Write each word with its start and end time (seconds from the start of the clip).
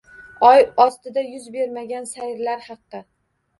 Oy 0.47 0.63
ostida 0.85 1.25
yuz 1.27 1.45
bermagan 1.57 2.11
sayrlar 2.15 2.67
haqi 2.71 3.07